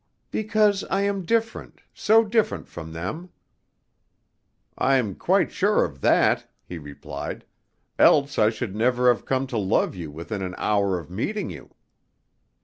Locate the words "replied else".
6.79-8.39